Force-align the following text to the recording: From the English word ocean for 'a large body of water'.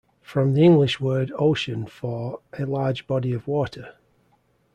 From 0.23 0.55
the 0.55 0.63
English 0.63 0.99
word 0.99 1.31
ocean 1.37 1.85
for 1.85 2.39
'a 2.57 2.65
large 2.65 3.05
body 3.05 3.33
of 3.33 3.47
water'. 3.47 3.93